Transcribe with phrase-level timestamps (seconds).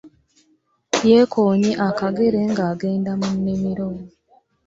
[1.07, 3.87] Yeekoonye akagere ng'agenda mu nnimiro.